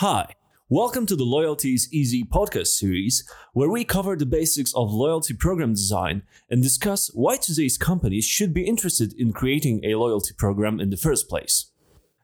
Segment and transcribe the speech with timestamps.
[0.00, 0.34] Hi,
[0.70, 3.22] welcome to the Loyalty Is Easy podcast series,
[3.52, 8.54] where we cover the basics of loyalty program design and discuss why today's companies should
[8.54, 11.72] be interested in creating a loyalty program in the first place.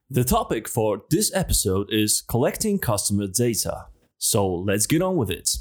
[0.09, 3.89] The topic for this episode is collecting customer data.
[4.17, 5.59] So let's get on with it.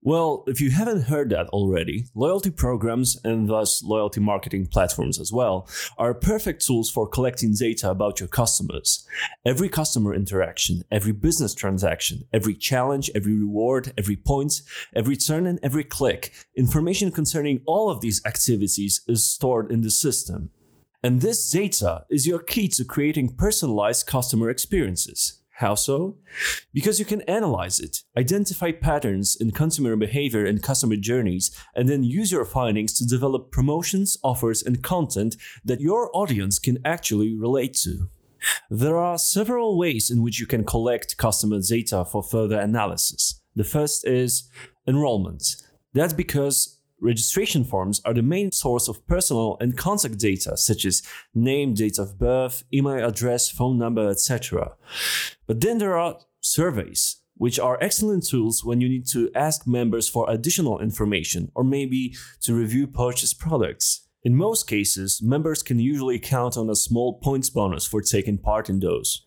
[0.00, 5.32] Well, if you haven't heard that already, loyalty programs and thus loyalty marketing platforms as
[5.32, 5.68] well
[5.98, 9.04] are perfect tools for collecting data about your customers.
[9.44, 14.62] Every customer interaction, every business transaction, every challenge, every reward, every point,
[14.94, 19.90] every turn, and every click, information concerning all of these activities is stored in the
[19.90, 20.50] system.
[21.02, 25.42] And this data is your key to creating personalized customer experiences.
[25.58, 26.14] How so?
[26.72, 32.04] Because you can analyze it, identify patterns in consumer behavior and customer journeys, and then
[32.04, 37.74] use your findings to develop promotions, offers, and content that your audience can actually relate
[37.82, 38.08] to.
[38.70, 43.40] There are several ways in which you can collect customer data for further analysis.
[43.56, 44.48] The first is
[44.86, 45.56] enrollment.
[45.92, 51.02] That's because registration forms are the main source of personal and contact data, such as
[51.34, 54.72] name, date of birth, email address, phone number, etc.
[55.46, 60.08] But then there are surveys, which are excellent tools when you need to ask members
[60.08, 64.06] for additional information or maybe to review purchased products.
[64.24, 68.68] In most cases, members can usually count on a small points bonus for taking part
[68.68, 69.24] in those.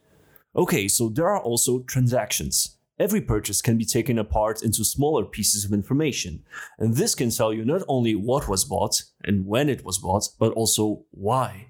[0.56, 2.78] Okay, so there are also transactions.
[3.02, 6.44] Every purchase can be taken apart into smaller pieces of information,
[6.78, 10.30] and this can tell you not only what was bought and when it was bought,
[10.38, 11.66] but also why.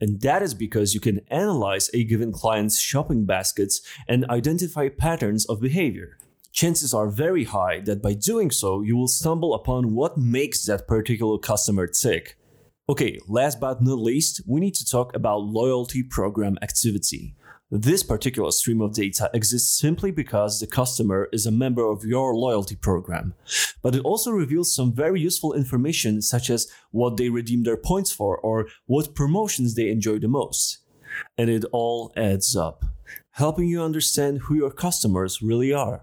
[0.00, 5.44] And that is because you can analyze a given client's shopping baskets and identify patterns
[5.46, 6.18] of behavior.
[6.52, 10.86] Chances are very high that by doing so, you will stumble upon what makes that
[10.86, 12.38] particular customer tick.
[12.88, 17.34] Okay, last but not least, we need to talk about loyalty program activity.
[17.70, 22.32] This particular stream of data exists simply because the customer is a member of your
[22.32, 23.34] loyalty program.
[23.82, 28.12] But it also reveals some very useful information such as what they redeem their points
[28.12, 30.78] for or what promotions they enjoy the most.
[31.36, 32.84] And it all adds up,
[33.32, 36.02] helping you understand who your customers really are.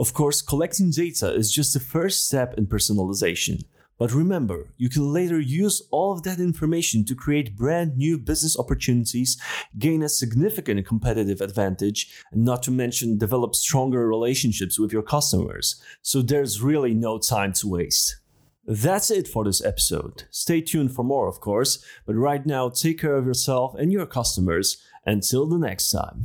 [0.00, 3.62] Of course, collecting data is just the first step in personalization.
[3.98, 8.58] But remember, you can later use all of that information to create brand new business
[8.58, 9.40] opportunities,
[9.78, 15.82] gain a significant competitive advantage, and not to mention develop stronger relationships with your customers.
[16.02, 18.20] So there's really no time to waste.
[18.66, 20.24] That's it for this episode.
[20.30, 24.06] Stay tuned for more, of course, but right now, take care of yourself and your
[24.06, 24.82] customers.
[25.08, 26.24] Until the next time.